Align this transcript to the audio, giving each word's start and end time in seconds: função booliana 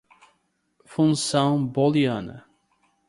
função 0.83 1.63
booliana 1.67 2.43